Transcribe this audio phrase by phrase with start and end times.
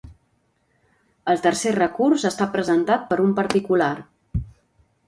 [1.33, 3.93] El tercer recurs ha estat presentat per un particular.